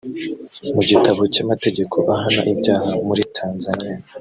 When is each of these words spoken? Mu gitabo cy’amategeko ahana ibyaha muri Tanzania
Mu 0.73 0.81
gitabo 0.89 1.21
cy’amategeko 1.33 1.97
ahana 2.13 2.41
ibyaha 2.53 2.91
muri 3.07 3.23
Tanzania 3.37 3.97